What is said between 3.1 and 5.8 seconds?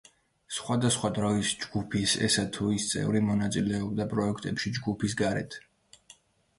მონაწილეობდა პროექტებში ჯგუფის გარეთ.